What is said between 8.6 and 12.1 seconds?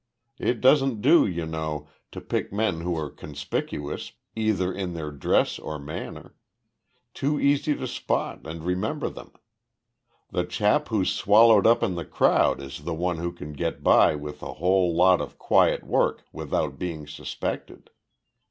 remember them. The chap who's swallowed up in the